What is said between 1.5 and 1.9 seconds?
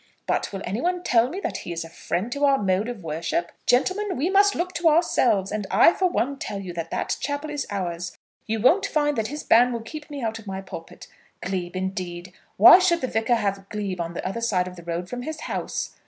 he is a